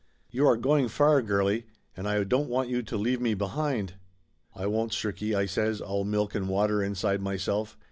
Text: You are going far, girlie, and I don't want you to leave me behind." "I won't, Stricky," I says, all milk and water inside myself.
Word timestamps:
You 0.31 0.47
are 0.47 0.57
going 0.57 0.87
far, 0.87 1.21
girlie, 1.21 1.67
and 1.95 2.07
I 2.07 2.23
don't 2.23 2.49
want 2.49 2.69
you 2.69 2.81
to 2.81 2.97
leave 2.97 3.21
me 3.21 3.35
behind." 3.35 3.99
"I 4.55 4.65
won't, 4.65 4.93
Stricky," 4.93 5.37
I 5.37 5.45
says, 5.45 5.79
all 5.79 6.05
milk 6.05 6.33
and 6.33 6.49
water 6.49 6.81
inside 6.81 7.21
myself. 7.21 7.77